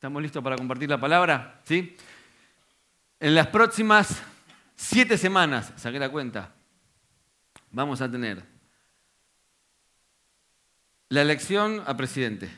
[0.00, 1.60] ¿Estamos listos para compartir la palabra?
[1.62, 1.94] ¿Sí?
[3.18, 4.22] En las próximas
[4.74, 6.54] siete semanas, saqué la cuenta,
[7.70, 8.42] vamos a tener
[11.10, 12.50] la elección a presidente,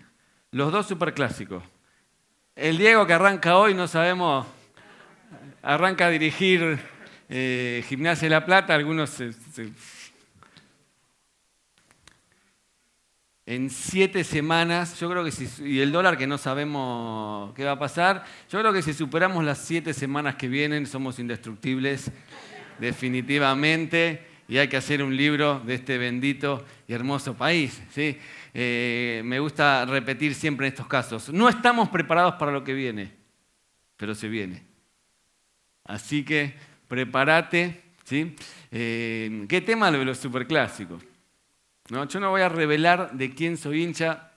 [0.52, 1.64] los dos superclásicos.
[2.54, 4.46] El Diego que arranca hoy, no sabemos,
[5.62, 6.78] arranca a dirigir
[7.28, 9.32] eh, Gimnasia de la Plata, algunos se
[13.44, 17.72] en siete semanas, yo creo que si, y el dólar que no sabemos qué va
[17.72, 22.12] a pasar, yo creo que si superamos las siete semanas que vienen somos indestructibles,
[22.78, 27.82] definitivamente, y hay que hacer un libro de este bendito y hermoso país.
[27.90, 28.16] ¿sí?
[28.54, 33.12] Eh, me gusta repetir siempre en estos casos, no estamos preparados para lo que viene,
[33.96, 34.62] pero se viene.
[35.84, 36.54] Así que
[36.86, 37.82] prepárate.
[38.04, 38.36] ¿sí?
[38.70, 41.02] Eh, ¿Qué tema lo de los superclásicos?
[41.88, 44.30] Yo no voy a revelar de quién soy hincha,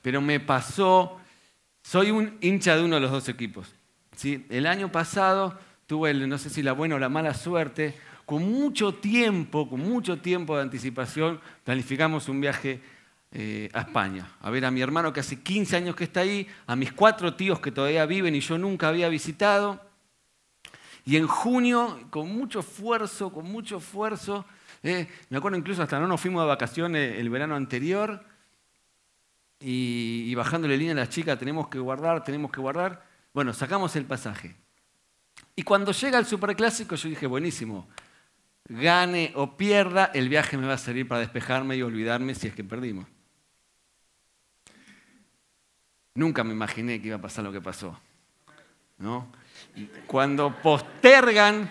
[0.00, 1.20] pero me pasó,
[1.82, 3.74] soy un hincha de uno de los dos equipos.
[4.24, 8.94] El año pasado tuve, no sé si la buena o la mala suerte, con mucho
[8.94, 12.80] tiempo, con mucho tiempo de anticipación, planificamos un viaje
[13.32, 16.46] eh, a España, a ver a mi hermano que hace 15 años que está ahí,
[16.66, 19.80] a mis cuatro tíos que todavía viven y yo nunca había visitado.
[21.04, 24.44] Y en junio, con mucho esfuerzo, con mucho esfuerzo,
[24.82, 28.24] eh, me acuerdo incluso hasta no nos fuimos de vacaciones el verano anterior
[29.60, 33.04] y, y bajándole línea a las chicas, tenemos que guardar, tenemos que guardar.
[33.32, 34.56] Bueno, sacamos el pasaje.
[35.54, 37.88] Y cuando llega el superclásico, yo dije, buenísimo,
[38.64, 42.54] gane o pierda, el viaje me va a servir para despejarme y olvidarme si es
[42.54, 43.06] que perdimos.
[46.14, 47.98] Nunca me imaginé que iba a pasar lo que pasó.
[48.98, 49.32] ¿no?
[50.06, 51.68] Cuando postergan,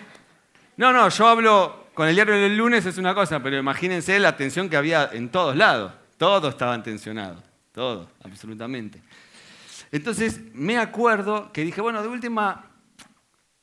[0.76, 4.36] no, no, yo hablo con el diario del lunes es una cosa, pero imagínense la
[4.36, 5.92] tensión que había en todos lados.
[6.16, 9.02] Todos estaban tensionados, todos, absolutamente.
[9.90, 12.70] Entonces me acuerdo que dije, bueno, de última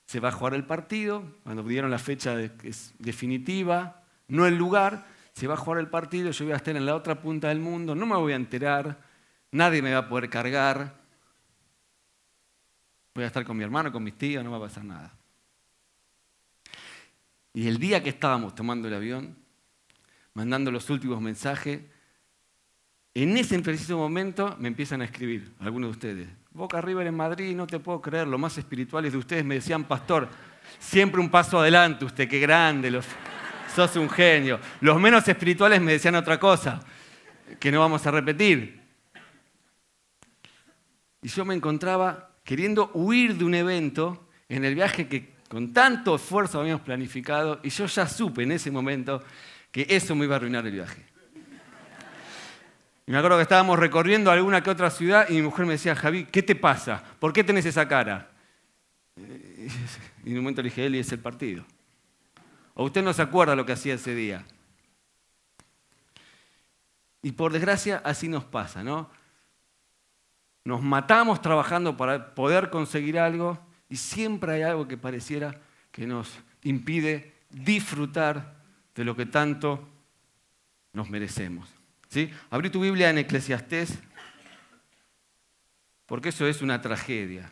[0.05, 2.35] se va a jugar el partido, cuando dieron la fecha
[2.97, 6.85] definitiva, no el lugar, se va a jugar el partido, yo voy a estar en
[6.85, 8.97] la otra punta del mundo, no me voy a enterar,
[9.51, 10.95] nadie me va a poder cargar,
[13.13, 15.13] voy a estar con mi hermano, con mis tíos, no va a pasar nada.
[17.53, 19.35] Y el día que estábamos tomando el avión,
[20.33, 21.81] mandando los últimos mensajes,
[23.13, 26.29] en ese preciso momento me empiezan a escribir algunos de ustedes.
[26.51, 29.83] Boca River en Madrid, no te puedo creer, los más espirituales de ustedes me decían,
[29.83, 30.29] pastor,
[30.77, 33.05] siempre un paso adelante, usted qué grande, los,
[33.73, 34.59] sos un genio.
[34.81, 36.81] Los menos espirituales me decían otra cosa,
[37.59, 38.81] que no vamos a repetir.
[41.21, 46.15] Y yo me encontraba queriendo huir de un evento en el viaje que con tanto
[46.15, 49.21] esfuerzo habíamos planificado y yo ya supe en ese momento
[49.71, 51.03] que eso me iba a arruinar el viaje.
[53.07, 55.95] Y me acuerdo que estábamos recorriendo alguna que otra ciudad y mi mujer me decía,
[55.95, 57.03] Javi, ¿qué te pasa?
[57.19, 58.29] ¿Por qué tenés esa cara?
[59.17, 61.65] Y en un momento le dije, Eli, es el partido.
[62.75, 64.45] O usted no se acuerda lo que hacía ese día.
[67.23, 69.09] Y por desgracia así nos pasa, ¿no?
[70.63, 73.59] Nos matamos trabajando para poder conseguir algo
[73.89, 75.59] y siempre hay algo que pareciera
[75.91, 76.31] que nos
[76.63, 78.55] impide disfrutar
[78.93, 79.87] de lo que tanto
[80.93, 81.69] nos merecemos.
[82.09, 82.31] ¿Sí?
[82.49, 83.97] Abrí tu Biblia en Eclesiastés,
[86.05, 87.51] porque eso es una tragedia.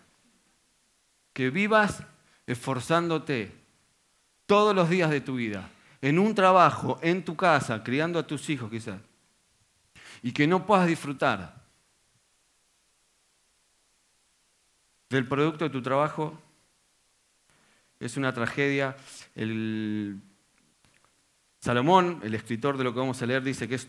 [1.34, 2.04] Que vivas
[2.46, 3.52] esforzándote
[4.46, 5.70] todos los días de tu vida,
[6.02, 9.00] en un trabajo, en tu casa, criando a tus hijos quizás,
[10.22, 11.57] y que no puedas disfrutar
[15.10, 16.38] del producto de tu trabajo
[18.00, 18.96] es una tragedia.
[19.36, 20.20] El
[21.60, 23.88] Salomón, el escritor de lo que vamos a leer, dice que es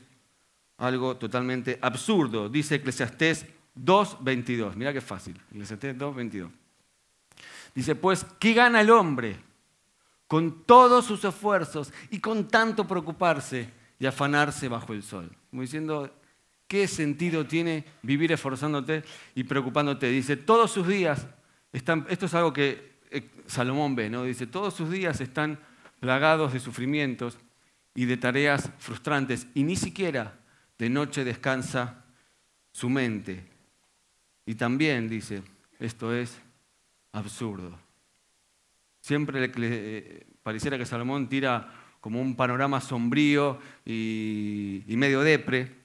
[0.79, 2.49] algo totalmente absurdo.
[2.49, 3.47] Dice Eclesiastés
[3.77, 4.75] 2.22.
[4.75, 5.41] Mira qué fácil.
[5.51, 6.51] Eclesiastés 2.22.
[7.75, 9.37] Dice, pues, ¿qué gana el hombre
[10.27, 15.31] con todos sus esfuerzos y con tanto preocuparse y afanarse bajo el sol?
[15.50, 16.11] Como diciendo,
[16.69, 19.03] ¿Qué sentido tiene vivir esforzándote
[19.34, 20.11] y preocupándote?
[20.11, 21.26] Dice, todos sus días
[21.73, 24.25] están, esto es algo que eh, Salomón ve, ¿no?
[24.25, 25.59] Dice, todos sus días están
[25.99, 27.38] plagados de sufrimientos
[27.94, 30.38] y de tareas frustrantes y ni siquiera
[30.76, 32.05] de noche descansa
[32.70, 33.43] su mente.
[34.44, 35.43] Y también dice,
[35.81, 36.38] esto es
[37.12, 37.79] absurdo.
[39.00, 41.73] Siempre le, eh, pareciera que Salomón tira
[42.03, 45.78] como un panorama sombrío y, y medio depre,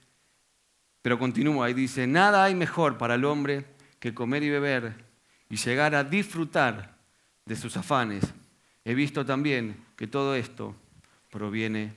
[1.04, 3.66] pero continúa y dice, nada hay mejor para el hombre
[4.00, 5.06] que comer y beber
[5.50, 6.98] y llegar a disfrutar
[7.46, 8.34] de sus afanes.
[8.86, 10.76] He visto también que todo esto
[11.30, 11.94] proviene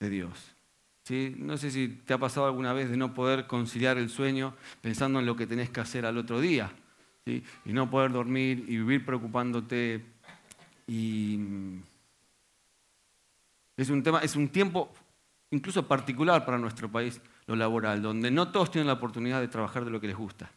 [0.00, 0.56] de Dios.
[1.04, 1.36] ¿sí?
[1.38, 5.20] No sé si te ha pasado alguna vez de no poder conciliar el sueño pensando
[5.20, 6.72] en lo que tenés que hacer al otro día.
[7.24, 7.44] ¿sí?
[7.64, 10.04] Y no poder dormir y vivir preocupándote.
[10.88, 11.38] Y
[13.76, 14.92] es un, tema, es un tiempo
[15.52, 19.84] incluso particular para nuestro país, lo laboral, donde no todos tienen la oportunidad de trabajar
[19.84, 20.50] de lo que les gusta.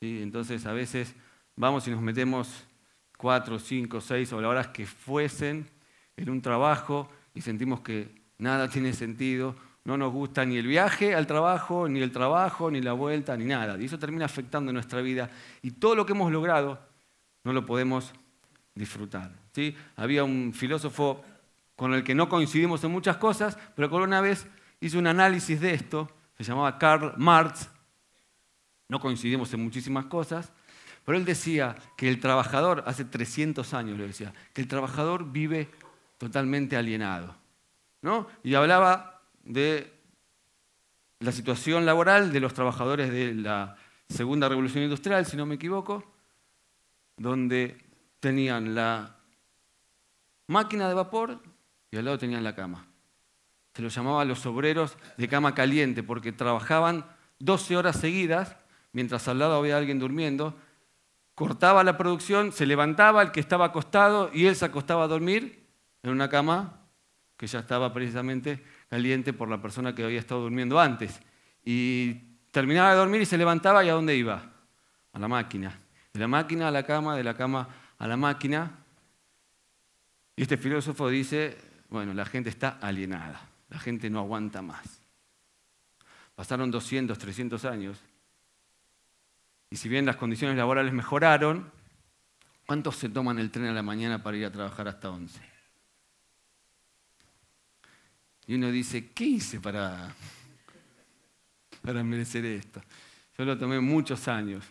[0.00, 0.20] ¿sí?
[0.22, 1.14] Entonces a veces
[1.56, 2.64] vamos y nos metemos
[3.16, 5.68] cuatro, cinco, seis o las horas que fuesen
[6.16, 8.08] en un trabajo y sentimos que
[8.38, 12.80] nada tiene sentido, no nos gusta ni el viaje al trabajo, ni el trabajo, ni
[12.80, 13.80] la vuelta, ni nada.
[13.80, 15.30] Y eso termina afectando nuestra vida
[15.62, 16.78] y todo lo que hemos logrado
[17.44, 18.12] no lo podemos
[18.74, 19.32] disfrutar.
[19.52, 19.74] ¿sí?
[19.96, 21.24] Había un filósofo
[21.74, 24.46] con el que no coincidimos en muchas cosas, pero con una vez
[24.80, 27.68] hizo un análisis de esto, se llamaba Karl Marx,
[28.88, 30.52] no coincidimos en muchísimas cosas,
[31.04, 35.70] pero él decía que el trabajador, hace 300 años lo decía, que el trabajador vive
[36.18, 37.34] totalmente alienado.
[38.02, 38.28] ¿no?
[38.42, 39.92] Y hablaba de
[41.20, 43.76] la situación laboral de los trabajadores de la
[44.08, 46.04] Segunda Revolución Industrial, si no me equivoco,
[47.16, 47.76] donde
[48.20, 49.16] tenían la
[50.46, 51.42] máquina de vapor
[51.90, 52.86] y al lado tenían la cama.
[53.78, 57.04] Se los llamaba los obreros de cama caliente porque trabajaban
[57.38, 58.56] 12 horas seguidas
[58.90, 60.56] mientras al lado había alguien durmiendo.
[61.36, 65.64] Cortaba la producción, se levantaba el que estaba acostado y él se acostaba a dormir
[66.02, 66.80] en una cama
[67.36, 71.20] que ya estaba precisamente caliente por la persona que había estado durmiendo antes.
[71.64, 72.14] Y
[72.50, 74.42] terminaba de dormir y se levantaba y ¿a dónde iba?
[75.12, 75.78] A la máquina.
[76.12, 78.72] De la máquina a la cama, de la cama a la máquina.
[80.34, 81.56] Y este filósofo dice,
[81.90, 85.02] bueno, la gente está alienada, la gente no aguanta más.
[86.34, 87.98] Pasaron 200, 300 años
[89.70, 91.70] y si bien las condiciones laborales mejoraron,
[92.66, 95.40] ¿cuántos se toman el tren a la mañana para ir a trabajar hasta 11?
[98.46, 100.14] Y uno dice, ¿qué hice para,
[101.82, 102.82] merecer esto?
[103.36, 104.64] Yo lo tomé muchos años.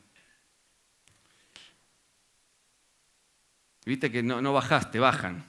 [3.85, 5.45] Viste que no, no bajaste, bajan.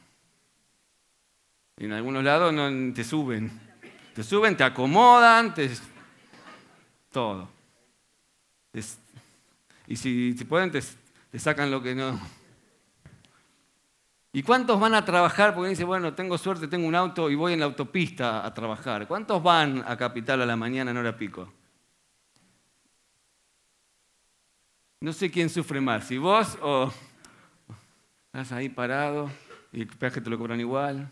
[1.79, 3.51] En algunos lados no, te suben.
[4.15, 5.71] Te suben, te acomodan, te...
[7.13, 7.49] todo.
[9.87, 10.83] y si, pueden, te,
[11.39, 12.19] sacan lo que no.
[14.33, 15.55] ¿Y cuántos van a trabajar?
[15.55, 19.07] Porque dice, bueno, tengo suerte, tengo un auto y voy en la autopista a trabajar.
[19.07, 21.53] ¿Cuántos van a Capital a la mañana en hora pico?
[25.01, 26.93] No sé quién sufre más, si vos o
[28.27, 29.31] estás ahí parado
[29.73, 31.09] y el peaje te lo cobran igual.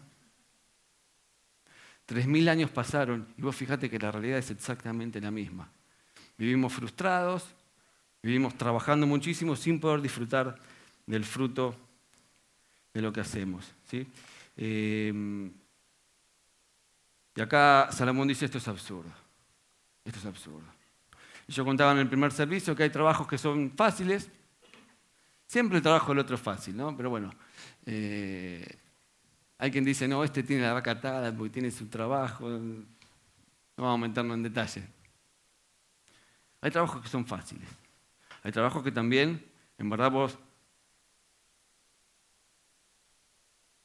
[2.07, 5.69] Tres mil años pasaron y vos fíjate que la realidad es exactamente la misma.
[6.39, 7.45] Vivimos frustrados,
[8.23, 10.57] vivimos trabajando muchísimo sin poder disfrutar
[11.05, 11.75] del fruto
[12.95, 13.73] de lo que hacemos.
[13.91, 14.07] ¿sí?
[14.57, 15.53] Em,
[17.35, 19.11] y acá Salomón dice, esto es absurdo,
[20.05, 20.67] esto es absurdo.
[21.49, 24.31] yo contaba en el primer servicio que hay trabajos que son fáciles,
[25.47, 26.97] siempre el trabajo del otro es fácil, ¿no?
[26.97, 27.33] Pero bueno,
[27.85, 28.67] eh,
[29.59, 32.49] hay quien dice, no, este tiene la vaca atada porque tiene su trabajo.
[32.49, 32.85] No
[33.77, 34.83] vamos a meternos en detalle.
[36.61, 37.69] Hay trabajos que son fáciles.
[38.43, 39.45] Hay trabajos que también,
[39.79, 40.39] en verdad vos...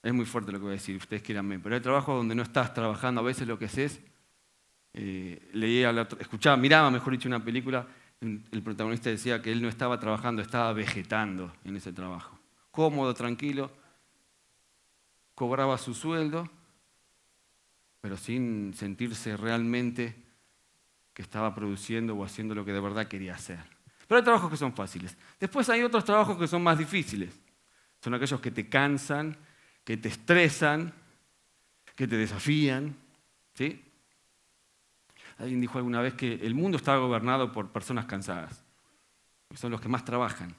[0.04, 2.42] Es muy fuerte lo que voy a decir, ustedes quieranme, pero hay trabajos donde no
[2.42, 4.02] estás trabajando, a veces lo que haces,
[4.94, 7.86] eh, leía, escuchaba, miraba, mejor dicho, una película,
[8.20, 12.40] el protagonista decía que él no estaba trabajando, estaba vegetando en ese trabajo.
[12.72, 13.72] Cómodo, tranquilo,
[15.36, 16.50] cobraba su sueldo,
[18.02, 20.16] pero sin sentirse realmente
[21.14, 23.60] que estaba produciendo o haciendo lo que de verdad quería hacer.
[24.08, 25.18] Pero hay trabajos que son fáciles.
[25.40, 27.40] Después hay otros trabajos que son más difíciles.
[28.04, 29.38] Son aquellos que te cansan,
[29.84, 30.94] que te estresan,
[31.96, 32.96] que te desafían.
[33.54, 33.84] ¿sí?
[35.38, 38.64] Alguien dijo alguna vez que el mundo está gobernado por personas cansadas.
[39.56, 40.56] Son los que más trabajan.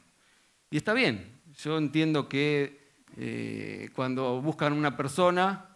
[0.71, 1.41] Y está bien.
[1.59, 2.82] Yo entiendo que
[3.17, 5.69] eh, cuando buscan una persona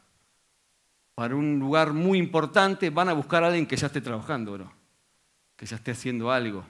[1.15, 4.71] para un lugar muy importante, van a buscar a alguien que ya esté trabajando,
[5.57, 6.65] que ya esté haciendo algo.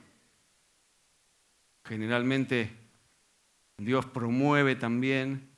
[1.85, 2.70] Generalmente
[3.76, 5.49] Dios promueve también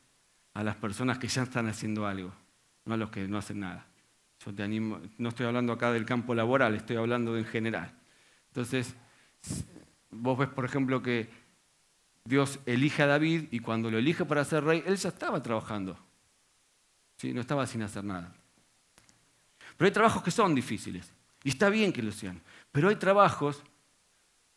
[0.54, 2.32] a las personas que ya están haciendo algo,
[2.84, 3.86] no a los que no hacen nada.
[5.18, 7.92] No estoy hablando acá del campo laboral, estoy hablando en general.
[8.48, 8.94] Entonces,
[10.10, 11.28] vos ves, por ejemplo, que
[12.28, 15.98] Dios elige a David y cuando lo elige para ser rey, él ya estaba trabajando.
[17.16, 17.32] ¿Sí?
[17.32, 18.34] No estaba sin hacer nada.
[19.78, 21.10] Pero hay trabajos que son difíciles.
[21.42, 22.42] Y está bien que lo sean.
[22.70, 23.62] Pero hay trabajos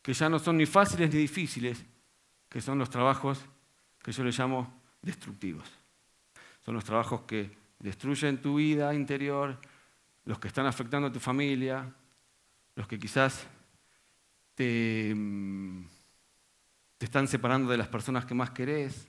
[0.02, 1.86] que ya no son ni fáciles ni difíciles,
[2.50, 3.40] que son los trabajos
[4.04, 5.70] que yo le llamo destructivos.
[6.66, 9.58] Son los trabajos que destruyen tu vida interior,
[10.26, 11.90] los que están afectando a tu familia,
[12.76, 13.48] los que quizás
[14.56, 15.86] te, mm,
[17.02, 19.08] te están separando de las personas que más querés.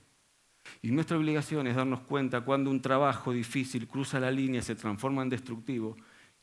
[0.81, 5.21] Y nuestra obligación es darnos cuenta cuando un trabajo difícil cruza la línea, se transforma
[5.21, 5.95] en destructivo,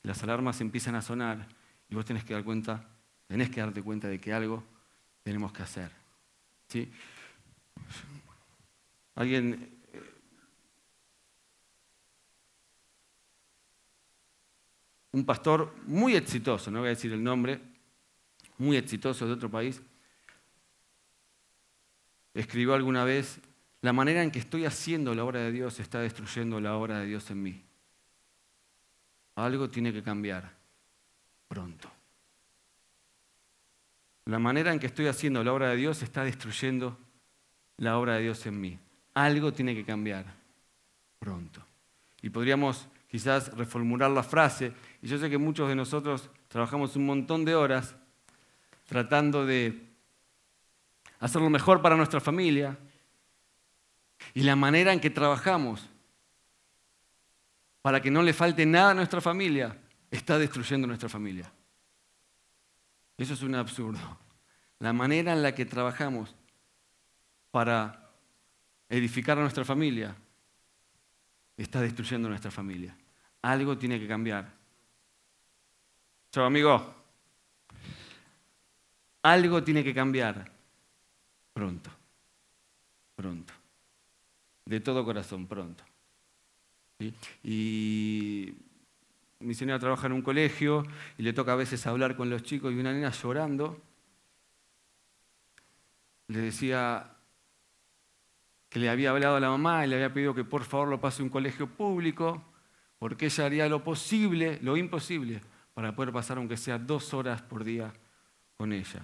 [0.04, 1.48] las alarmas empiezan a sonar
[1.88, 2.88] y vos tenés que, dar cuenta,
[3.26, 4.62] tenés que darte cuenta de que algo
[5.24, 5.90] tenemos que hacer.
[6.68, 6.88] ¿sí?
[9.16, 9.76] Alguien
[15.10, 17.60] un pastor muy exitoso, no voy a decir el nombre,
[18.56, 19.82] muy exitoso de otro país,
[22.34, 23.40] escribió alguna vez,
[23.82, 27.06] la manera en que estoy haciendo la obra de Dios está destruyendo la obra de
[27.06, 27.64] Dios en mí.
[29.36, 30.52] Algo tiene que cambiar
[31.48, 31.90] pronto.
[34.26, 36.98] La manera en que estoy haciendo la obra de Dios está destruyendo
[37.78, 38.78] la obra de Dios en mí.
[39.14, 40.26] Algo tiene que cambiar
[41.18, 41.64] pronto.
[42.22, 44.72] Y podríamos quizás reformular la frase.
[45.02, 47.96] Y yo sé que muchos de nosotros trabajamos un montón de horas
[48.86, 49.89] tratando de
[51.20, 52.76] hacer lo mejor para nuestra familia.
[54.34, 55.88] Y la manera en que trabajamos
[57.82, 59.78] para que no le falte nada a nuestra familia
[60.10, 61.50] está destruyendo nuestra familia.
[63.16, 64.18] Eso es un absurdo.
[64.78, 66.34] La manera en la que trabajamos
[67.50, 68.10] para
[68.88, 70.16] edificar a nuestra familia
[71.56, 72.96] está destruyendo nuestra familia.
[73.42, 74.50] Algo tiene que cambiar.
[76.32, 76.94] Chao, amigo.
[79.22, 80.59] Algo tiene que cambiar
[81.60, 81.90] pronto.
[83.14, 83.52] Pronto.
[84.64, 85.84] De todo corazón, pronto.
[87.44, 88.54] Y
[89.40, 90.84] mi señora trabaja en un colegio
[91.18, 93.78] y le toca a veces hablar con los chicos y una nena llorando
[96.28, 97.14] le decía
[98.70, 100.98] que le había hablado a la mamá y le había pedido que por favor lo
[100.98, 102.42] pase a un colegio público
[102.98, 105.42] porque ella haría lo posible, lo imposible,
[105.74, 107.92] para poder pasar aunque sea dos horas por día
[108.56, 109.02] con ella.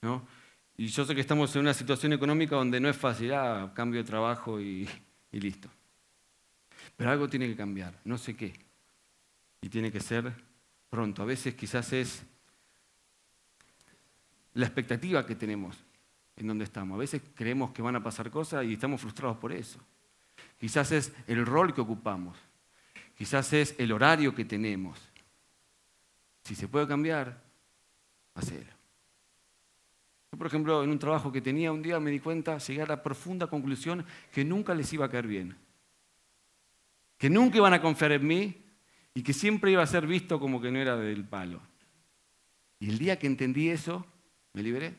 [0.00, 0.39] ¿no?
[0.80, 4.00] Y yo sé que estamos en una situación económica donde no es fácil, ah, cambio
[4.00, 4.88] de trabajo y,
[5.30, 5.68] listo.
[6.96, 8.54] Pero algo tiene que cambiar, no sé qué.
[9.60, 10.32] Y tiene que ser
[10.88, 11.20] pronto.
[11.20, 12.22] A veces quizás es
[14.54, 15.76] la expectativa que tenemos
[16.36, 16.96] en donde estamos.
[16.96, 19.78] A veces creemos que van a pasar cosas y estamos frustrados por eso.
[20.58, 22.38] Quizás es el rol que ocupamos.
[23.18, 24.98] Quizás es el horario que tenemos.
[26.42, 27.38] Si se puede cambiar,
[28.34, 28.79] hacelo.
[30.32, 32.86] Yo, por ejemplo, en un trabajo que tenía un día me di cuenta, llegué a
[32.86, 35.56] la profunda conclusión que nunca les iba a caer bien.
[37.18, 38.56] Que nunca iban a confiar en mí
[39.12, 41.60] y que siempre iba a ser visto como que no era del palo.
[42.78, 44.06] Y el día que entendí eso,
[44.52, 44.94] me liberé.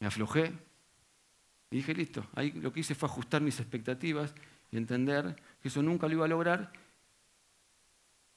[0.00, 0.52] Me aflojé
[1.70, 4.34] y dije, listo, ahí lo que hice fue ajustar mis expectativas
[4.72, 6.72] y entender que eso nunca lo iba a lograr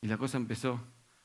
[0.02, 0.82] y la cosa empezó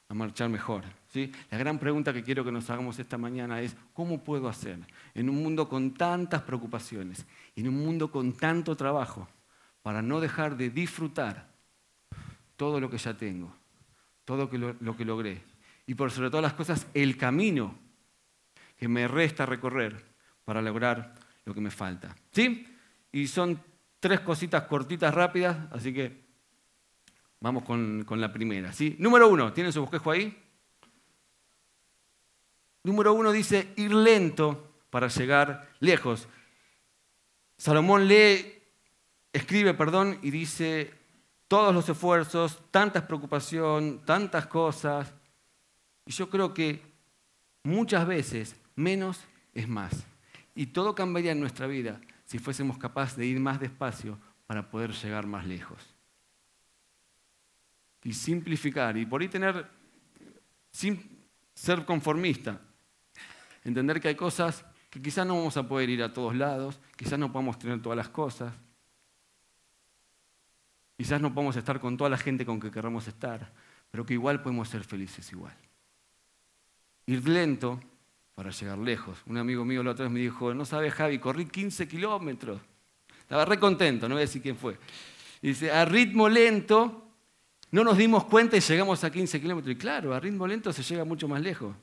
[0.09, 0.85] a marchar mejor.
[1.09, 1.31] ¿sí?
[1.50, 4.79] La gran pregunta que quiero que nos hagamos esta mañana es, ¿cómo puedo hacer
[5.15, 9.29] en un mundo con tantas preocupaciones, en un mundo con tanto trabajo,
[9.83, 11.49] para no dejar de disfrutar
[12.57, 13.55] todo lo que ya tengo,
[14.25, 14.49] todo
[14.81, 15.43] lo, que logré?
[15.87, 17.75] Y por sobre todas las cosas, el camino
[18.77, 20.05] que me resta recorrer
[20.45, 22.17] para lograr lo que me falta.
[22.33, 22.67] ¿Sí?
[23.12, 23.61] Y son
[24.00, 26.28] tres cositas cortitas, rápidas, así que
[27.40, 28.73] vamos con, la primera.
[28.73, 28.97] ¿sí?
[28.99, 30.37] Número uno, ¿tienen su bosquejo ahí?
[32.85, 36.28] Número uno dice ir lento para llegar lejos.
[37.57, 38.62] Salomón lee,
[39.33, 40.95] escribe, perdón, y dice
[41.49, 45.12] todos los esfuerzos, tantas preocupación, tantas cosas.
[46.07, 46.83] Y yo creo que
[47.64, 49.21] muchas veces menos
[49.54, 50.07] es más.
[50.54, 54.92] Y todo cambiaría en nuestra vida si fuésemos capaces de ir más despacio para poder
[54.92, 55.98] llegar más lejos.
[58.05, 59.67] Y simplificar, y por ahí tener,
[60.71, 61.19] sin
[61.52, 62.61] ser conformista,
[63.64, 67.19] entender que hay cosas que quizás no vamos a poder ir a todos lados, quizás
[67.19, 68.55] no podamos tener todas las cosas,
[70.97, 73.52] quizás no podemos estar con toda la gente con que queramos estar,
[73.90, 75.55] pero que igual podemos ser felices igual.
[77.07, 77.81] Ir lento
[78.35, 79.19] para llegar lejos.
[79.26, 82.61] Un amigo mío la otra vez me dijo, no sabes Javi, corrí 15 kilómetros.
[83.21, 84.78] Estaba re contento, no voy a decir quién fue.
[85.43, 87.08] dice, a ritmo lento,
[87.71, 89.75] no nos dimos cuenta y llegamos a 15 kilómetros.
[89.75, 91.75] Y claro, a ritmo lento se llega mucho más lejos.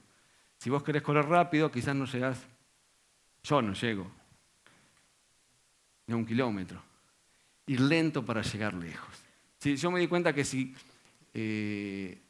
[0.57, 2.41] Si vos querés correr rápido, quizás no llegás.
[3.43, 4.09] Yo no llego.
[6.07, 6.81] Ni a un kilómetro.
[7.67, 9.13] Ir lento para llegar lejos.
[9.61, 10.75] yo me di cuenta que si
[11.33, 12.21] eh,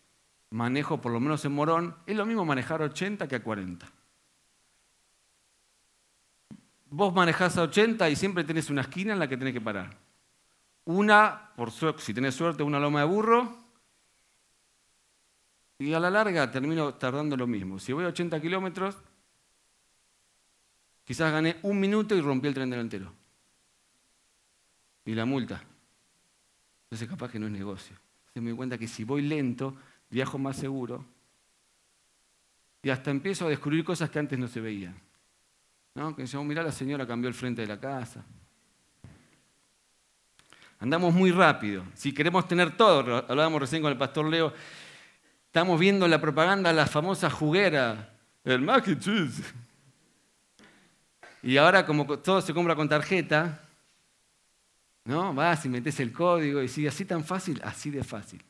[0.49, 3.85] manejo por lo menos en Morón, es lo mismo manejar 80 que a 40
[6.95, 9.97] vos manejás a 80 y siempre tenés una esquina en la que tenés que parar.
[10.85, 13.57] Una, por si tenés suerte, una loma de burro
[15.79, 17.79] Y a la larga termino tardando lo mismo.
[17.79, 18.95] Si voy a 80 kilómetros,
[21.03, 23.11] quizás gané un minuto y rompí el tren delantero.
[25.05, 25.61] Y la multa.
[26.85, 27.95] Entonces capaz que no es negocio.
[28.33, 29.75] Se me cuenta que si voy lento,
[30.09, 31.03] viajo más seguro.
[32.83, 34.95] Y hasta empiezo a descubrir cosas que antes no se veían.
[35.95, 36.15] ¿No?
[36.15, 38.23] Que decíamos, mirá, la señora cambió el frente de la casa.
[40.85, 41.83] Andamos muy rápido.
[41.95, 44.53] Si queremos tener todo, hablábamos recién con el pastor Leo,
[45.47, 48.13] estamos viendo la propaganda, la famosa juguera,
[48.43, 49.41] el mac and cheese.
[51.41, 53.63] Y ahora como todo se compra con tarjeta,
[55.05, 55.33] ¿no?
[55.33, 58.43] Vas y metes el código y sigue así tan fácil, así de fácil.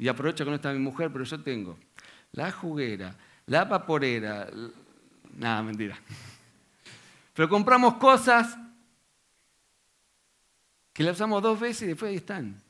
[0.00, 1.78] Y aprovecho que no está mi mujer, pero yo tengo
[2.32, 3.14] la juguera,
[3.46, 4.48] la vaporera,
[5.36, 5.96] nada, mentira.
[7.34, 8.58] Pero compramos cosas
[10.92, 12.60] que la usamos dos veces y después ahí están.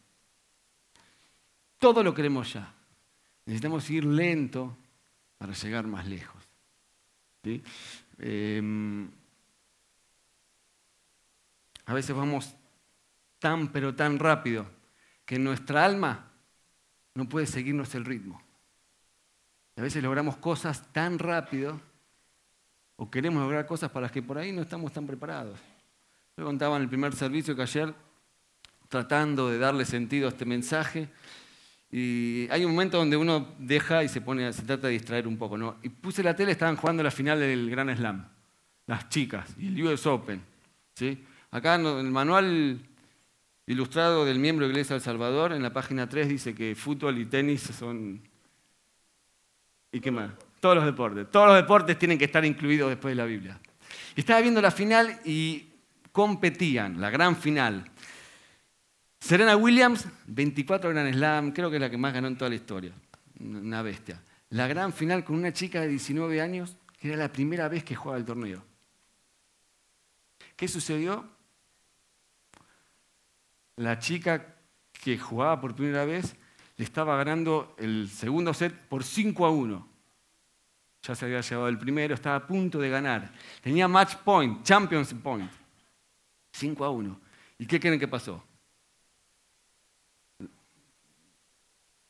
[1.78, 2.72] Todo lo queremos ya.
[3.44, 4.76] Necesitamos ir lento
[5.38, 6.40] para llegar más lejos.
[8.18, 9.10] Em,
[11.86, 12.54] a veces vamos
[13.40, 14.64] tan pero tan rápido
[15.26, 16.30] que nuestra alma
[17.14, 18.40] no puede seguirnos el ritmo.
[19.76, 21.80] A veces logramos cosas tan rápido
[22.96, 25.58] o queremos lograr cosas para las que por ahí no estamos tan preparados.
[26.36, 27.92] Yo contaba en el primer servicio que ayer
[28.92, 31.08] tratando de darle sentido a este mensaje.
[31.90, 35.38] Y hay un momento donde uno deja y se pone, se trata de distraer un
[35.38, 35.56] poco.
[35.56, 35.76] ¿no?
[35.82, 38.28] Y puse la tele, estaban jugando la final del Gran Slam,
[38.86, 40.42] las chicas, y el US Open.
[40.94, 41.24] ¿sí?
[41.50, 42.80] Acá en el manual
[43.66, 47.24] ilustrado del miembro de Iglesia del Salvador, en la página 3 dice que fútbol y
[47.24, 48.20] tenis son...
[49.90, 50.32] ¿Y qué más?
[50.60, 51.30] Todos los deportes.
[51.30, 53.58] Todos los deportes tienen que estar incluidos después de la Biblia.
[54.14, 55.66] Y estaba viendo la final y
[56.12, 57.91] competían, la gran final.
[59.22, 62.56] Serena Williams, 24 Grand Slam, creo que es la que más ganó en toda la
[62.56, 62.92] historia.
[63.38, 64.20] Una bestia.
[64.50, 67.94] La gran final con una chica de 19 años, que era la primera vez que
[67.94, 68.64] jugaba el torneo.
[70.56, 71.24] ¿Qué sucedió?
[73.76, 74.56] La chica
[74.90, 76.34] que jugaba por primera vez
[76.76, 79.88] le estaba ganando el segundo set por 5 a 1.
[81.04, 83.32] Ya se había llevado el primero, estaba a punto de ganar.
[83.60, 85.48] Tenía match point, champions point.
[86.54, 87.20] 5 a 1.
[87.58, 88.42] ¿Y qué creen que pasó?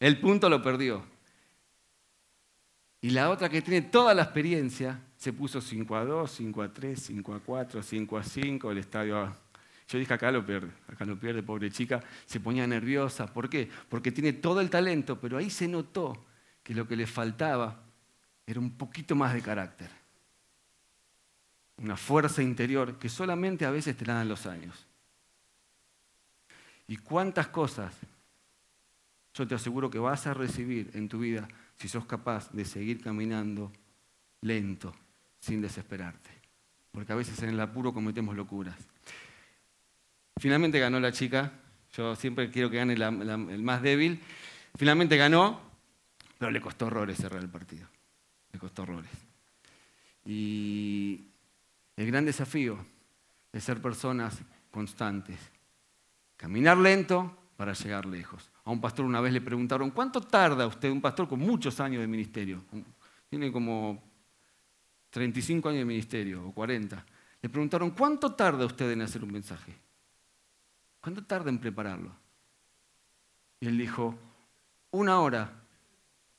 [0.02, 1.00] El punto lo perdió.
[3.00, 6.72] Y la otra que tiene toda la experiencia se puso 5 a 2, 5 a
[6.72, 9.36] 3, 5 a 4, 5 a 5, el estadio...
[9.86, 13.32] Yo dije, acá lo pierde, acá lo pierde, pobre chica, se ponía nerviosa.
[13.32, 13.70] ¿Por qué?
[13.88, 16.26] Porque tiene todo el talento, pero ahí se notó
[16.64, 17.84] que lo que le faltaba
[18.44, 19.90] era un poquito más de carácter.
[21.76, 24.84] Una fuerza interior que solamente a veces te la dan los años.
[26.88, 27.94] ¿Y cuántas cosas
[29.34, 33.02] yo te aseguro que vas a recibir en tu vida si sos capaz de seguir
[33.02, 33.72] caminando
[34.42, 34.94] lento,
[35.40, 36.30] sin desesperarte.
[36.90, 38.76] Porque a veces en el apuro cometemos locuras.
[40.38, 41.52] Finalmente ganó la chica,
[41.94, 44.20] yo siempre quiero que gane el más débil.
[44.76, 45.60] Finalmente ganó,
[46.38, 47.86] pero le costó horrores cerrar el partido.
[48.52, 49.10] Le costó horrores.
[50.24, 51.28] Y
[51.96, 52.78] el gran desafío
[53.52, 54.38] es ser personas
[54.70, 55.38] constantes.
[56.36, 58.51] Caminar lento para llegar lejos.
[58.64, 62.00] A un pastor una vez le preguntaron, ¿cuánto tarda usted, un pastor con muchos años
[62.00, 62.62] de ministerio?
[63.28, 64.02] Tiene como
[65.10, 67.04] 35 años de ministerio o 40.
[67.42, 69.74] Le preguntaron, ¿cuánto tarda usted en hacer un mensaje?
[71.00, 72.12] ¿Cuánto tarda en prepararlo?
[73.58, 74.16] Y él dijo,
[74.92, 75.52] una hora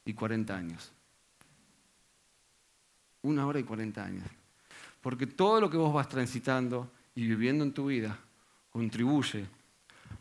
[0.06, 0.92] y 40 años.
[3.22, 4.28] Una hora y 40 años.
[5.02, 8.18] Porque todo lo que vos vas transitando y viviendo en tu vida
[8.70, 9.46] contribuye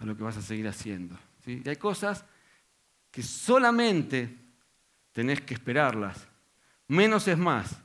[0.01, 1.17] a lo que vas a seguir haciendo.
[1.46, 2.24] Y hay cosas
[3.11, 4.38] que solamente
[5.12, 6.26] tenés que esperarlas.
[6.88, 7.78] Menos es más.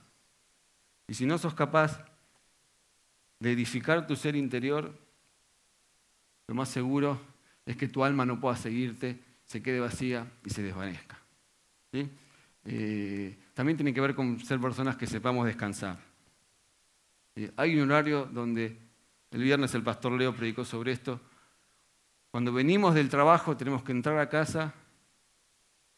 [1.07, 2.03] Y si no sos capaz
[3.39, 4.93] de edificar tu ser interior,
[6.47, 7.19] lo más seguro
[7.65, 11.17] es que tu alma no pueda seguirte, se quede vacía y se desvanezca.
[12.69, 15.99] Eh, también tiene que ver con ser personas que sepamos descansar.
[17.35, 18.77] Eh, hay un horario donde
[19.31, 21.19] el viernes el pastor Leo predicó sobre esto,
[22.38, 24.71] cuando venimos del trabajo tenemos que entrar a casa,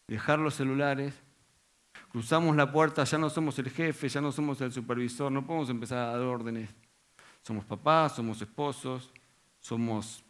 [0.08, 1.14] dejar los celulares,
[2.14, 5.70] cruzamos la puerta, ya no somos el jefe, ya no somos el supervisor, no podemos
[5.70, 6.70] empezar a dar órdenes.
[7.42, 9.12] Somos papás, somos esposos,
[9.60, 10.24] somos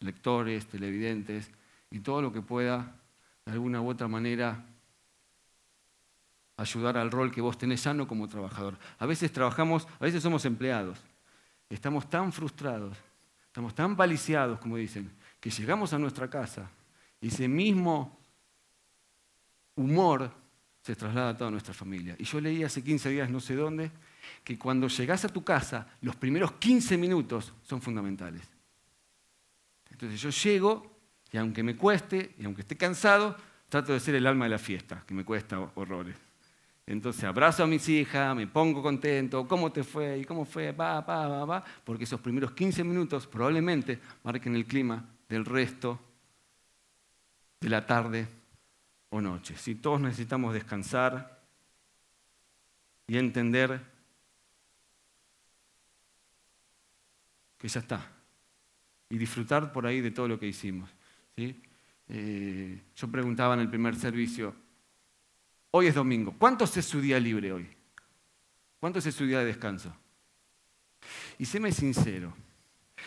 [0.00, 1.52] lectores, televidentes
[1.88, 2.96] y todo lo que pueda,
[3.46, 4.66] de alguna u otra manera,
[6.56, 8.76] ayudar al rol que vos tenés ya no como trabajador.
[8.98, 10.98] A veces trabajamos, a veces somos empleados.
[11.70, 12.98] Estamos tan frustrados,
[13.46, 16.70] estamos tan paliciados, como dicen, que llegamos a nuestra casa
[17.20, 18.18] y ese mismo,
[19.76, 20.30] humor
[20.82, 22.16] se traslada a toda nuestra familia.
[22.18, 23.90] Y yo leí hace 15 días, no sé dónde,
[24.44, 28.42] que cuando llegas a tu casa, los primeros 15 minutos son fundamentales.
[29.90, 30.98] Entonces yo llego
[31.32, 33.36] y aunque me cueste y aunque esté cansado,
[33.68, 36.16] trato de ser el alma de la fiesta, que me cuesta horrores.
[36.86, 40.18] Entonces abrazo a mis hijas, me pongo contento, ¿cómo te fue?
[40.18, 40.72] ¿Y cómo fue?
[40.72, 46.00] Va, va, va, va, porque esos primeros 15 minutos probablemente marquen el clima del resto
[47.60, 48.28] de la tarde
[49.10, 49.56] o noche.
[49.56, 51.42] Si todos necesitamos descansar
[53.06, 53.80] y entender
[57.58, 58.12] que ya está,
[59.10, 60.90] y disfrutar por ahí de todo lo que hicimos.
[61.36, 61.60] ¿sí?
[62.08, 64.54] Eh, yo preguntaba en el primer servicio,
[65.70, 67.68] hoy es domingo, ¿cuánto es su día libre hoy?
[68.78, 69.94] ¿Cuánto es su día de descanso?
[71.38, 72.32] Y séme sincero,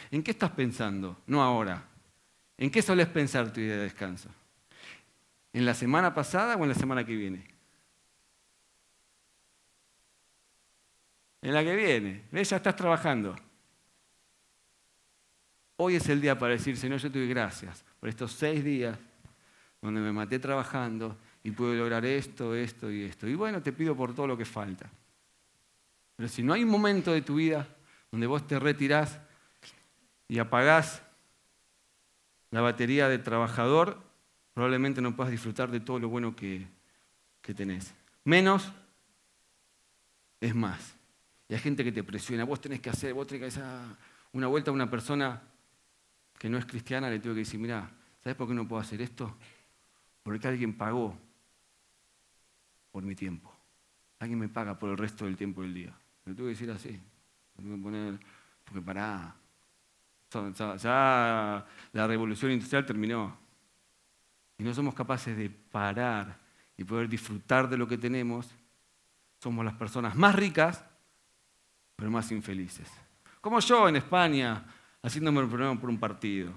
[0.10, 1.22] ¿en qué estás pensando?
[1.28, 1.91] No ahora.
[2.62, 4.30] ¿En qué solés pensar tu día de descanso?
[5.52, 7.44] ¿En la semana pasada o en la semana que viene?
[11.42, 12.26] En la que viene.
[12.32, 12.52] ¿Ves?
[12.52, 13.36] Ya estás trabajando.
[15.78, 18.96] Hoy es el día para decir, Señor, yo te doy gracias por estos seis días
[19.82, 23.28] donde me maté trabajando y pude lograr esto, esto y esto.
[23.28, 24.88] Y bueno, te pido por todo lo que falta.
[26.16, 27.68] Pero si no hay un momento de tu vida
[28.12, 29.20] donde vos te retirás
[30.28, 31.02] y apagás
[32.52, 33.98] la batería de trabajador,
[34.54, 36.68] probablemente no puedas disfrutar de todo lo bueno que,
[37.42, 37.94] que tenés.
[38.24, 38.72] Menos
[40.40, 40.96] es más.
[41.48, 43.64] Y hay gente que te presiona, vos tenés que hacer, vos tenés que hacer
[44.34, 45.42] una vuelta a una persona
[46.38, 47.90] que no es cristiana, le tengo que decir, mira,
[48.24, 49.36] ¿sabes por qué no puedo hacer esto?
[50.24, 51.18] Porque alguien pagó
[52.92, 53.54] por mi tiempo.
[54.20, 55.94] Alguien me paga por el resto del tiempo del día.
[56.26, 57.00] Le tengo que decir así.
[57.56, 58.20] tengo que poner,
[58.66, 59.36] porque para
[60.78, 63.38] ya la revolución industrial terminó.
[64.58, 66.38] Y no somos capaces de parar
[66.78, 68.48] y poder disfrutar de lo que tenemos.
[69.40, 70.84] Somos las personas más ricas,
[71.96, 72.90] pero más infelices.
[73.42, 74.64] Como yo en España,
[75.02, 76.54] haciéndome el problema por un partido.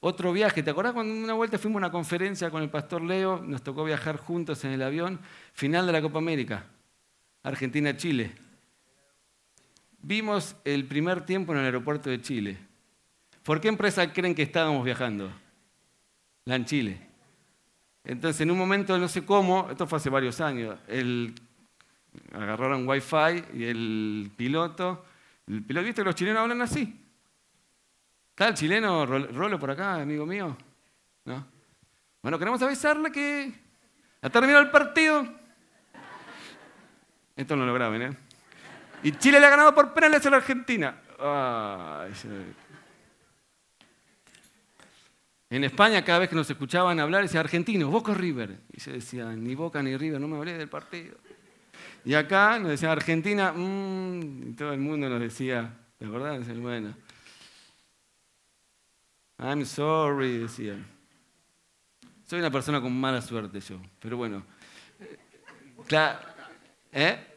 [0.00, 3.40] Otro viaje, ¿te acordás cuando una vuelta fuimos a una conferencia con el pastor Leo?
[3.40, 5.20] Nos tocó viajar juntos en el avión,
[5.52, 6.66] final de la Copa América,
[7.44, 8.51] Argentina-Chile.
[10.02, 12.58] Vimos el primer tiempo en el aeropuerto de Chile.
[13.44, 15.32] ¿Por qué empresa creen que estábamos viajando?
[16.44, 17.00] La en Chile.
[18.04, 21.34] Entonces, en un momento, no sé cómo, esto fue hace varios años, el
[22.32, 25.04] agarraron wifi y el piloto,
[25.46, 27.00] el piloto, ¿viste que los chilenos hablan así?
[28.30, 30.56] ¿Está el chileno Rolo por acá, amigo mío?
[31.24, 31.46] ¿No?
[32.22, 33.52] Bueno, queremos avisarle que
[34.20, 35.26] ha terminado el partido.
[37.36, 38.16] Esto no lo graben, ¿eh?
[39.02, 41.00] Y Chile le ha ganado por penales a la Argentina.
[45.50, 48.60] en España, cada vez que nos escuchaban hablar, decía argentino, Boca River.
[48.72, 51.16] Y se decía, ni Boca ni River, no me hablé del partido.
[52.04, 56.40] Y acá nos decía Argentina, mmm, y todo el mundo nos decía, ¿de verdad?
[56.56, 56.94] Bueno,
[59.38, 60.76] I'm sorry, decía.
[62.24, 64.44] Soy una persona con mala suerte yo, pero bueno.
[65.86, 66.20] Claro,
[66.92, 67.31] ¿eh?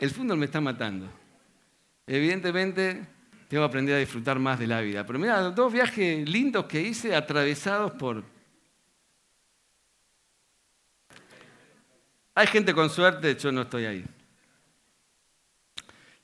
[0.00, 1.08] El fútbol me está matando.
[2.06, 3.06] Evidentemente,
[3.48, 5.06] tengo que aprender a disfrutar más de la vida.
[5.06, 8.24] Pero mira, dos viajes lindos que hice atravesados por
[12.34, 14.04] Hay gente con suerte, yo no estoy ahí.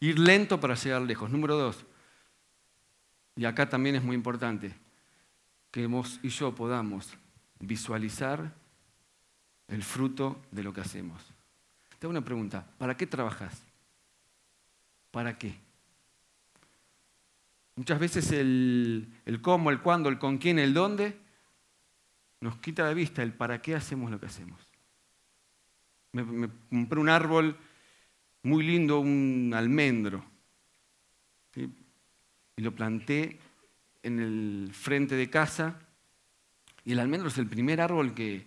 [0.01, 1.31] Ir lento para llegar lejos.
[1.31, 1.85] Número dos,
[3.37, 4.75] y acá también es muy importante,
[5.71, 7.13] que vos y yo podamos
[7.61, 8.51] visualizar
[9.69, 11.23] el fruto de lo que hacemos.
[11.99, 13.66] Te hago una pregunta, ¿para qué trabajas?
[15.17, 15.55] ¿Para qué?
[17.77, 21.17] Muchas veces el, el, cómo, el cuándo, el con quién, el dónde,
[22.43, 24.61] nos quita de vista el para qué hacemos lo que hacemos.
[26.13, 27.57] Me, compré un árbol
[28.43, 30.23] muy lindo, un almendro.
[31.55, 33.39] Y lo planté
[34.03, 35.81] en el frente de casa.
[36.85, 38.47] Y el almendro es el primer árbol que,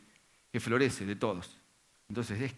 [0.51, 1.57] que florece de todos.
[2.09, 2.53] Entonces es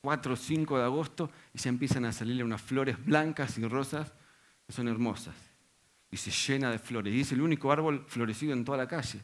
[0.00, 4.12] 4 o 5 de agosto y ya empiezan a salirle unas flores blancas y rosas
[4.66, 5.34] que son hermosas.
[6.10, 7.14] Y se llena de flores.
[7.14, 9.20] Y es el único árbol florecido en toda la calle.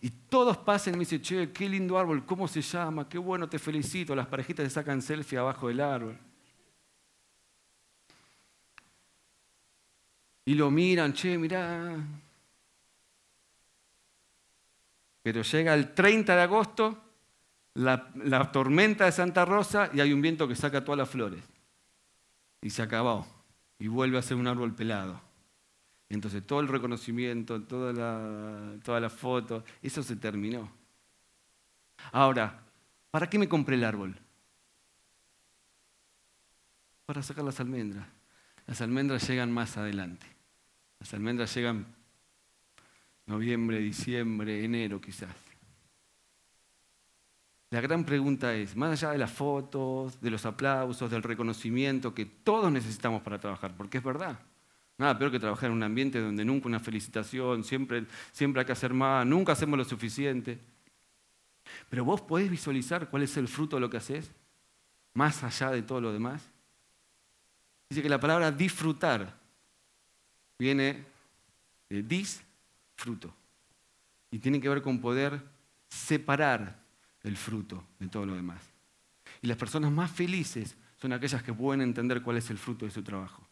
[0.00, 3.08] Y todos pasan y me dicen, che, qué lindo árbol, ¿cómo se llama?
[3.08, 4.14] Qué bueno, te felicito.
[4.16, 6.18] Las parejitas se sacan selfie abajo del árbol.
[10.44, 11.96] Y lo miran, che, mirá.
[15.22, 16.98] Pero llega el 30 de agosto,
[17.74, 21.42] la, la, tormenta de Santa Rosa y hay un viento que saca todas las flores.
[22.60, 23.26] Y se acabó.
[23.78, 25.20] Y vuelve a ser un árbol pelado.
[26.08, 30.70] entonces todo el reconocimiento, toda la, toda la foto, eso se terminó.
[32.12, 32.60] Ahora,
[33.10, 34.16] ¿para qué me compré el árbol?
[37.06, 38.06] Para sacar las almendras.
[38.66, 40.26] Las almendras llegan más adelante.
[41.00, 41.86] Las almendras llegan
[43.26, 45.51] noviembre, diciembre, enero quizás.
[47.72, 52.26] La gran pregunta es, más allá de las fotos, de los aplausos, del reconocimiento que
[52.26, 54.38] todos necesitamos para trabajar, porque es verdad.
[54.98, 58.72] Nada peor que trabajar en un ambiente donde nunca una felicitación, siempre, siempre hay que
[58.72, 60.60] hacer más, nunca hacemos lo suficiente.
[61.88, 64.30] Pero vos podés visualizar cuál es el fruto de lo que haces,
[65.14, 66.46] más allá de todo lo demás.
[67.88, 69.34] Dice que la palabra disfrutar
[70.58, 71.06] viene
[71.88, 73.34] de disfruto
[74.30, 75.42] y tiene que ver con poder
[75.88, 76.81] separar
[77.22, 78.62] el fruto de todo lo demás.
[79.40, 82.90] Y las personas más felices son aquellas que pueden entender cuál es el fruto de
[82.90, 83.42] su trabajo.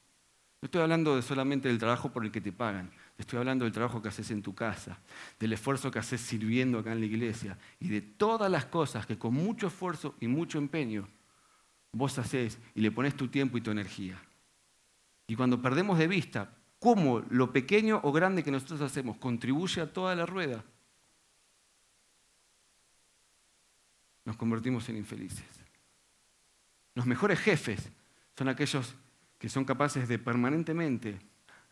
[0.63, 3.73] No estoy hablando de solamente del trabajo por el que te pagan, estoy hablando del
[3.73, 4.99] trabajo que haces en tu casa,
[5.39, 9.19] del esfuerzo que haces sirviendo acá en la iglesia y de todas las cosas que
[9.19, 11.09] con mucho esfuerzo y mucho empeño
[11.93, 14.21] vos haces y le pones tu tiempo y tu energía.
[15.27, 19.93] Y cuando perdemos de vista cómo lo pequeño o grande que nosotros hacemos contribuye a
[19.93, 20.63] toda la rueda,
[24.25, 25.47] nos convertimos en infelices.
[26.95, 27.91] Los mejores jefes
[28.37, 28.95] son aquellos
[29.39, 31.19] que son capaces de permanentemente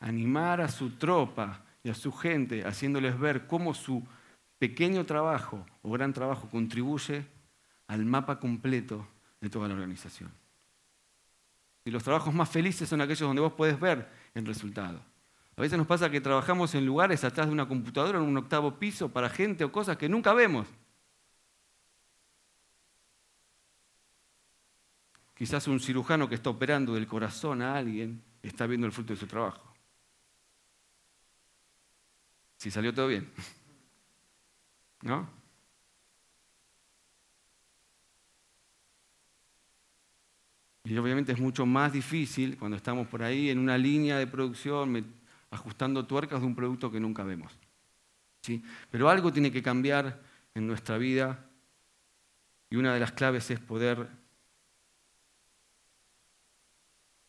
[0.00, 4.02] animar a su tropa y a su gente, haciéndoles ver cómo su
[4.58, 7.26] pequeño trabajo o gran trabajo contribuye
[7.86, 9.06] al mapa completo
[9.40, 10.30] de toda la organización.
[11.84, 15.00] Y los trabajos más felices son aquellos donde vos puedes ver el resultado.
[15.56, 18.78] A veces nos pasa que trabajamos en lugares atrás de una computadora en un octavo
[18.78, 20.68] piso para gente o cosas que nunca vemos.
[25.38, 29.20] Quizás un cirujano que está operando del corazón a alguien está viendo el fruto de
[29.20, 29.72] su trabajo.
[32.56, 33.30] Si salió todo bien.
[35.02, 35.30] ¿No?
[40.82, 45.06] Y obviamente es mucho más difícil cuando estamos por ahí en una línea de producción
[45.52, 47.56] ajustando tuercas de un producto que nunca vemos.
[48.42, 48.60] ¿Sí?
[48.90, 50.20] Pero algo tiene que cambiar
[50.56, 51.46] en nuestra vida
[52.70, 54.17] y una de las claves es poder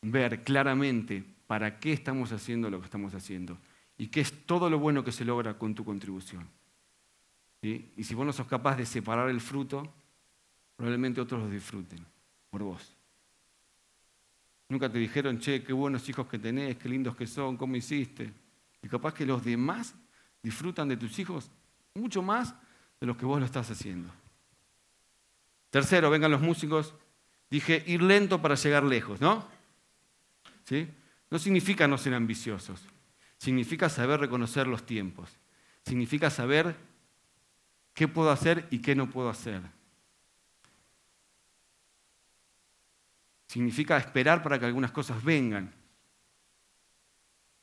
[0.02, 3.58] ver claramente para qué estamos haciendo lo que estamos haciendo
[3.98, 6.48] y qué es todo lo bueno que se logra con tu contribución.
[7.62, 9.92] Y si vos no sos capaz de separar el fruto,
[10.76, 12.06] probablemente otros lo disfruten
[12.50, 12.96] por vos.
[14.70, 18.32] Nunca te dijeron, che, qué buenos hijos que tenés, qué lindos que son, cómo hiciste.
[18.82, 19.96] Y capaz que los demás
[20.44, 21.50] disfrutan de tus hijos
[21.96, 22.54] mucho más
[23.02, 24.10] de los que vos lo estás haciendo.
[25.70, 26.94] Tercero, vengan los músicos.
[27.50, 29.46] Dije, ir lento para llegar lejos, ¿no?
[31.30, 32.82] No significa no ser ambiciosos,
[33.38, 35.30] significa saber reconocer los tiempos,
[35.86, 36.76] significa saber
[37.94, 39.62] qué puedo hacer y qué no puedo hacer.
[43.48, 45.74] Significa esperar para que algunas cosas vengan.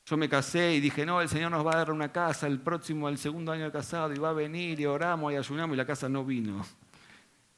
[0.05, 2.59] Yo me casé y dije, no, el Señor nos va a dar una casa el
[2.59, 5.77] próximo, el segundo año de casado, y va a venir y oramos y ayunamos y
[5.77, 6.65] la casa no vino.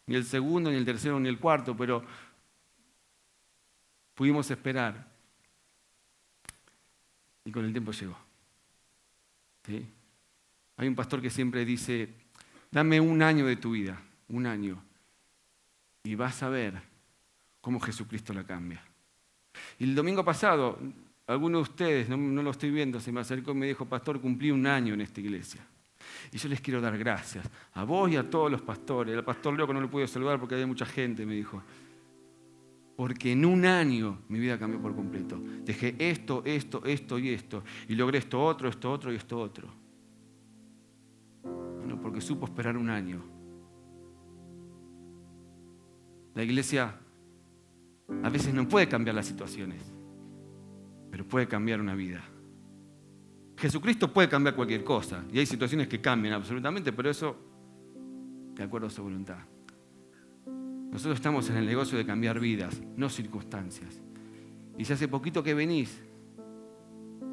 [0.05, 2.03] Ni el segundo, ni el tercero, ni el cuarto, pero
[4.15, 5.08] pudimos esperar.
[7.49, 8.15] Y con el tiempo llegó.
[10.77, 12.07] Hay un pastor que siempre dice,
[12.69, 14.79] dame un año de tu vida, un año,
[16.03, 16.79] y vas a ver
[17.59, 18.83] cómo Jesucristo la cambia.
[19.79, 20.77] Y el domingo pasado,
[21.25, 24.21] alguno de ustedes, no, no, lo estoy viendo, se me acercó y me dijo, pastor,
[24.21, 25.65] cumplí un año en esta iglesia.
[26.31, 29.17] Y yo les quiero dar gracias a vos y a todos los pastores.
[29.17, 31.63] Al pastor Leo que no lo pude saludar porque había mucha gente, me dijo
[32.99, 35.41] porque en un año mi vida cambió por completo.
[35.63, 39.69] Dejé esto, esto, esto y esto, y logré esto otro, esto otro y esto otro.
[41.41, 43.23] Bueno, porque supo esperar un año.
[46.35, 46.93] La iglesia
[48.21, 49.81] a veces no puede cambiar las situaciones,
[51.09, 52.21] pero puede cambiar una vida.
[53.55, 57.37] Jesucristo puede cambiar cualquier cosa, y hay situaciones que cambian absolutamente, pero eso
[58.55, 59.39] de acuerdo a su voluntad.
[60.91, 64.01] Nosotros estamos en el negocio de cambiar vidas, no circunstancias.
[64.77, 66.01] Y si hace poquito que venís,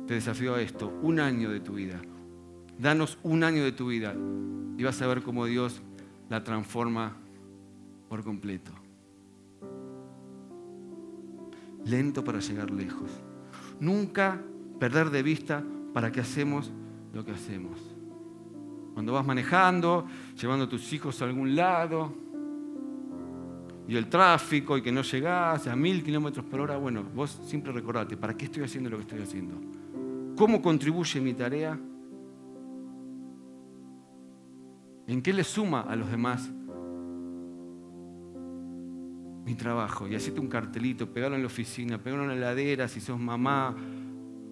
[0.07, 2.01] te desafío a esto, un año de tu vida.
[2.79, 4.15] Danos un año de tu vida
[4.77, 5.81] y vas a ver cómo Dios
[6.29, 7.17] la transforma
[8.09, 8.73] por completo.
[11.85, 13.11] Lento para llegar lejos.
[13.81, 14.41] Nunca
[14.79, 15.65] perder de vista
[15.95, 16.73] para qué hacemos
[17.15, 17.81] lo que hacemos.
[18.93, 20.07] Cuando vas manejando,
[20.41, 22.13] llevando a tus hijos a algún lado,
[23.89, 27.73] y el tráfico y que no llegás a mil kilómetros por hora, bueno, vos siempre
[27.73, 29.55] recordate, ¿para qué estoy haciendo lo que estoy haciendo?
[30.37, 31.79] ¿Cómo contribuye mi tarea?
[35.07, 36.51] ¿En qué le suma a los demás
[39.45, 40.09] mi trabajo?
[40.09, 43.75] Y hacete un cartelito, pegalo en la oficina, pegalo en la heladera si sos mamá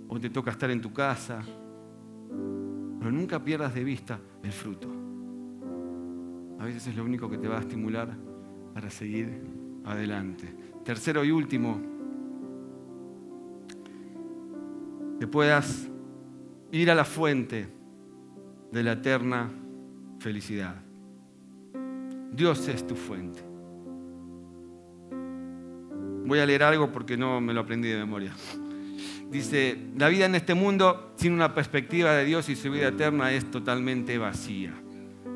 [0.06, 1.42] o te toca estar en tu casa.
[2.98, 4.88] Pero nunca pierdas de vista el fruto.
[6.60, 8.16] A veces es lo único que te va a estimular
[8.74, 9.28] para seguir
[9.84, 10.52] adelante.
[10.84, 11.80] Tercero y último,
[15.18, 15.88] que puedas
[16.72, 17.68] ir a la fuente
[18.72, 19.48] de la eterna
[20.18, 20.74] felicidad.
[22.32, 23.40] Dios es tu fuente.
[26.26, 28.32] Voy a leer algo porque no me lo aprendí de memoria.
[29.30, 33.30] Dice, la vida en este mundo sin una perspectiva de Dios y su vida eterna
[33.32, 34.72] es totalmente vacía.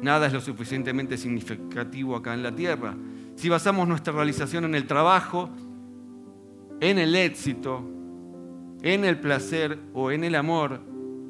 [0.02, 2.94] Nada es lo suficientemente significativo acá en la tierra.
[3.38, 5.48] Si basamos nuestra realización en el trabajo,
[6.80, 7.88] en el éxito,
[8.82, 10.80] en el placer o en el amor,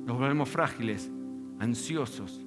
[0.07, 1.11] nos volvemos frágiles,
[1.59, 2.47] ansiosos,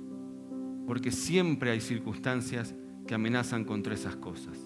[0.88, 2.74] porque siempre hay circunstancias
[3.06, 4.58] que amenazan contra esas cosas.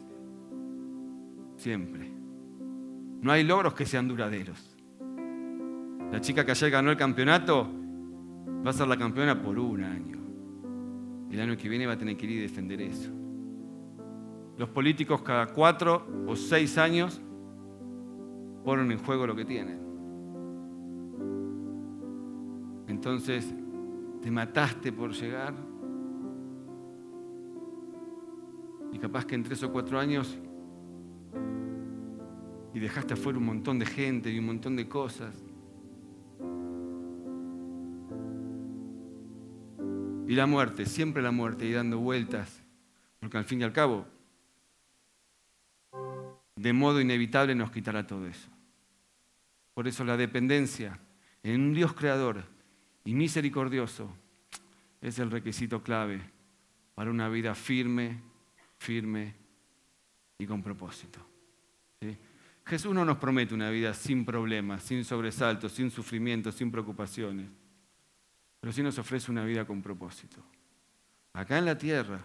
[1.57, 2.09] Siempre.
[3.19, 4.77] No hay logros que sean duraderos.
[6.09, 7.69] La chica que ayer ganó el campeonato
[8.65, 10.19] va a ser la campeona por un año.
[11.29, 13.24] El año que viene va a tener que ir y defender eso.
[14.57, 17.21] Los políticos cada cuatro o seis años
[18.63, 19.79] ponen en juego lo que tienen.
[22.87, 23.53] Entonces,
[24.21, 25.53] te mataste por llegar.
[28.91, 30.37] Y capaz que en tres o cuatro años
[32.73, 35.33] y dejaste afuera un montón de gente y un montón de cosas.
[40.27, 42.63] Y la muerte, siempre la muerte y dando vueltas,
[43.19, 44.05] porque al fin y al cabo,
[46.55, 48.49] de modo inevitable nos quitará todo eso.
[49.73, 50.99] Por eso la dependencia
[51.43, 52.43] en un Dios creador
[53.03, 54.15] y misericordioso
[55.01, 56.21] es el requisito clave
[56.95, 58.21] para una vida firme,
[58.77, 59.35] firme
[60.37, 61.19] y con propósito.
[62.65, 67.47] Jesús no nos promete una vida sin problemas, sin sobresaltos, sin sufrimientos, sin preocupaciones
[68.65, 70.43] pero sí nos ofrece una vida con propósito.
[71.33, 72.19] Acá en la tierra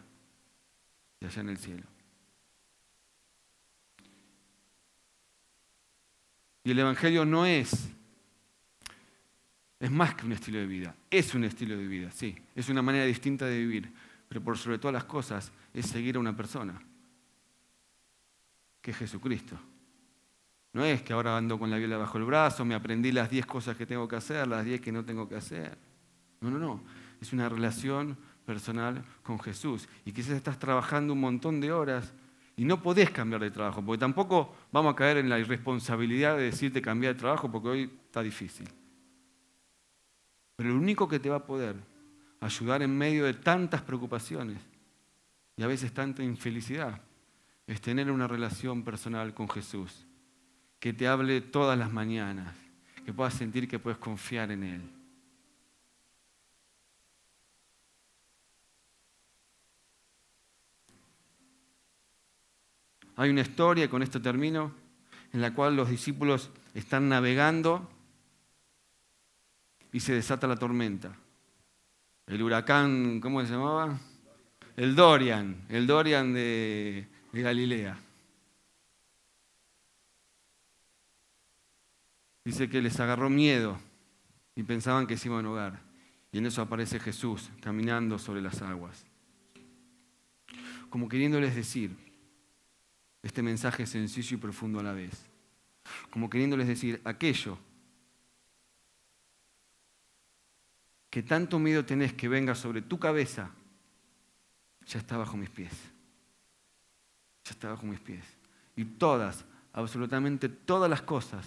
[1.21, 1.83] y allá en el cielo.
[6.65, 7.91] Y el Evangelio no es,
[9.79, 12.83] es más que un estilo de vida, es un estilo de vida, sí, es una
[12.83, 13.93] manera distinta de vivir,
[14.29, 16.81] pero por sobre todas las cosas es seguir a una persona,
[18.83, 19.59] que es Jesucristo.
[20.73, 23.47] No es que ahora ando con la Biblia bajo el brazo, me aprendí las 10
[23.47, 25.77] cosas que tengo que hacer, las 10 que no tengo que hacer.
[26.41, 26.81] No, no, no.
[27.21, 29.89] Es una relación personal con Jesús.
[30.05, 32.13] Y quizás estás trabajando un montón de horas
[32.57, 36.45] y no podés cambiar de trabajo, porque tampoco vamos a caer en la irresponsabilidad de
[36.45, 38.69] decirte cambiar de trabajo porque hoy está difícil.
[40.57, 41.77] Pero lo único que te va a poder
[42.41, 44.59] ayudar en medio de tantas preocupaciones
[45.57, 47.01] y a veces tanta infelicidad
[47.67, 50.07] es tener una relación personal con Jesús,
[50.79, 52.55] que te hable todas las mañanas,
[53.05, 55.00] que puedas sentir que puedes confiar en Él.
[63.21, 64.73] Hay una historia, con esto termino,
[65.35, 67.87] en la cual los discípulos están navegando
[69.93, 71.15] y se desata la tormenta.
[72.27, 74.01] El huracán, ¿cómo se llamaba?
[74.75, 77.99] El Dorian, el Dorian de, de Galilea.
[82.43, 83.79] Dice que les agarró miedo
[84.57, 85.83] y pensaban que se iban a ahogar.
[86.33, 89.05] Y en eso aparece Jesús caminando sobre las aguas.
[90.89, 92.10] Como queriéndoles decir,
[93.23, 95.27] este mensaje sencillo y profundo a la vez.
[96.11, 97.59] Como queriéndoles decir, aquello
[101.11, 103.51] que tanto miedo tenés que venga sobre tu cabeza,
[104.87, 105.73] ya está bajo mis pies.
[107.45, 108.25] Ya está bajo mis pies.
[108.77, 111.47] Y todas, absolutamente todas las cosas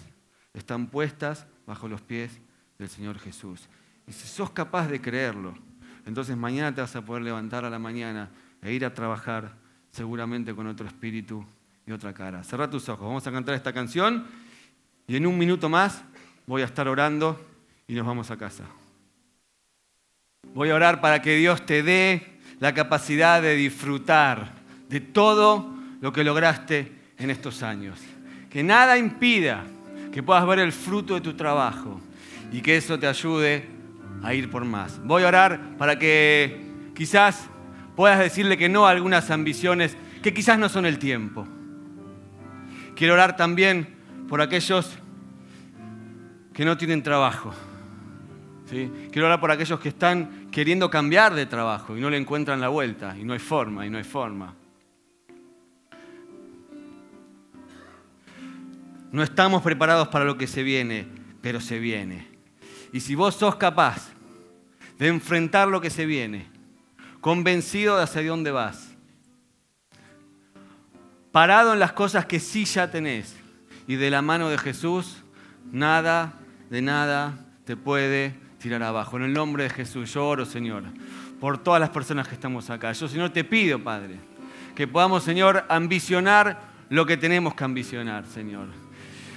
[0.54, 2.40] están puestas bajo los pies
[2.78, 3.68] del Señor Jesús.
[4.06, 5.56] Y si sos capaz de creerlo,
[6.06, 8.30] entonces mañana te vas a poder levantar a la mañana
[8.62, 9.56] e ir a trabajar
[9.92, 11.46] seguramente con otro espíritu
[11.86, 12.44] y otra cara.
[12.44, 14.26] Cerra tus ojos, vamos a cantar esta canción
[15.08, 16.04] y en un minuto más
[16.46, 17.40] voy a estar orando
[17.88, 18.64] y nos vamos a casa.
[20.54, 24.54] Voy a orar para que Dios te dé la capacidad de disfrutar
[24.88, 28.00] de todo lo que lograste en estos años.
[28.50, 29.64] Que nada impida
[30.12, 32.00] que puedas ver el fruto de tu trabajo
[32.52, 33.68] y que eso te ayude
[34.22, 35.04] a ir por más.
[35.04, 36.62] Voy a orar para que
[36.96, 37.50] quizás
[37.96, 41.48] puedas decirle que no a algunas ambiciones que quizás no son el tiempo.
[42.96, 43.96] Quiero orar también
[44.28, 44.98] por aquellos
[46.54, 47.54] que no tienen trabajo.
[49.12, 52.70] Quiero orar por aquellos que están queriendo cambiar de trabajo y no le encuentran la
[52.70, 54.56] vuelta, y no hay forma, y no hay forma.
[59.12, 61.08] No estamos preparados para lo que se viene,
[61.42, 62.28] pero se viene.
[62.92, 64.12] Y si vos sos capaz
[64.98, 66.48] de enfrentar lo que se viene,
[67.22, 68.93] convencido de hacia dónde vas,
[71.34, 73.36] parado en las cosas que sí ya tenés,
[73.86, 75.22] y de la mano de Jesús,
[75.74, 76.36] nada,
[76.70, 77.34] de nada
[77.66, 79.18] te puede tirar abajo.
[79.18, 80.84] En el nombre de Jesús, yo oro, Señor,
[81.42, 82.94] por todas las personas que estamos acá.
[82.94, 84.16] Yo, Señor, te pido, Padre,
[84.74, 88.84] que podamos, Señor, ambicionar lo que tenemos que ambicionar, Señor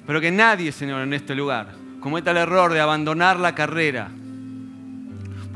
[0.06, 1.68] pero que nadie, Señor, en este lugar
[2.00, 4.08] cometa el error de abandonar la carrera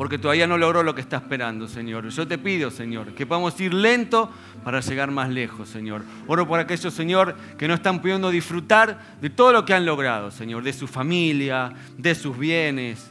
[0.01, 2.09] porque todavía no logró lo que está esperando, Señor.
[2.09, 4.31] Yo te pido, Señor, que podamos ir lento
[4.65, 6.05] para llegar más lejos, Señor.
[6.27, 10.31] Oro por aquellos, Señor, que no están pudiendo disfrutar de todo lo que han logrado,
[10.31, 13.11] Señor, de su familia, de sus bienes,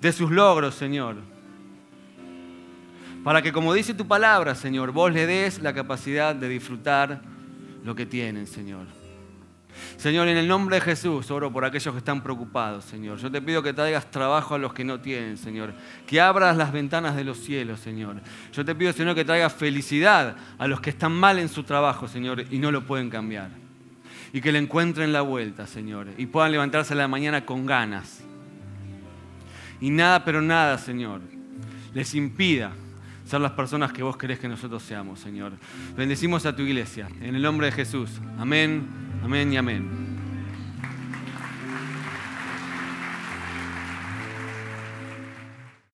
[0.00, 1.18] de sus logros, Señor.
[3.22, 7.20] Para que, como dice tu palabra, Señor, vos le des la capacidad de disfrutar
[7.84, 8.95] lo que tienen, Señor.
[9.96, 13.18] Señor, en el nombre de Jesús, oro por aquellos que están preocupados, Señor.
[13.18, 15.72] Yo te pido que traigas trabajo a los que no tienen, Señor.
[16.06, 18.16] Que abras las ventanas de los cielos, Señor.
[18.52, 22.08] Yo te pido, Señor, que traigas felicidad a los que están mal en su trabajo,
[22.08, 23.48] Señor, y no lo pueden cambiar.
[24.34, 26.08] Y que le encuentren la vuelta, Señor.
[26.18, 28.22] Y puedan levantarse a la mañana con ganas.
[29.80, 31.22] Y nada, pero nada, Señor,
[31.94, 32.72] les impida
[33.24, 35.52] ser las personas que vos querés que nosotros seamos, Señor.
[35.96, 37.08] Bendecimos a tu iglesia.
[37.22, 38.10] En el nombre de Jesús.
[38.38, 39.05] Amén.
[39.22, 40.05] Amén y amén.